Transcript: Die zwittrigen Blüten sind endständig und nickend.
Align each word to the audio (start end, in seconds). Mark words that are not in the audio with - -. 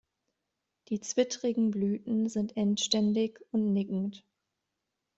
Die 0.89 0.99
zwittrigen 0.99 1.69
Blüten 1.69 2.27
sind 2.27 2.57
endständig 2.57 3.39
und 3.51 3.71
nickend. 3.71 4.25